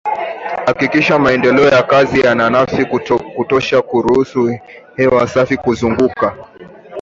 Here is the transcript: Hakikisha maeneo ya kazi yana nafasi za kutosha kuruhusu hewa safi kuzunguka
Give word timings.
Hakikisha 0.65 1.19
maeneo 1.19 1.69
ya 1.69 1.83
kazi 1.83 2.19
yana 2.19 2.49
nafasi 2.49 2.81
za 3.09 3.17
kutosha 3.35 3.81
kuruhusu 3.81 4.59
hewa 4.95 5.27
safi 5.27 5.57
kuzunguka 5.57 6.37